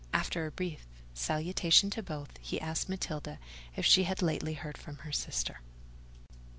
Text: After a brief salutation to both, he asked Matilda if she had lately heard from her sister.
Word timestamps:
After 0.15 0.47
a 0.47 0.51
brief 0.51 0.87
salutation 1.13 1.91
to 1.91 2.01
both, 2.01 2.31
he 2.41 2.59
asked 2.59 2.89
Matilda 2.89 3.37
if 3.75 3.85
she 3.85 4.05
had 4.05 4.23
lately 4.23 4.55
heard 4.55 4.75
from 4.79 4.95
her 5.05 5.11
sister. 5.11 5.59